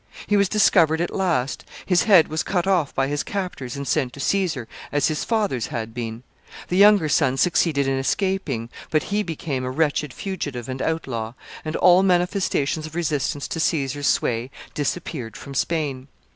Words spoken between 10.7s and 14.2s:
outlaw, and all manifestations of resistance to Caesar's